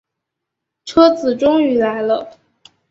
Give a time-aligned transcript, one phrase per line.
[0.83, 2.35] 车子终于来了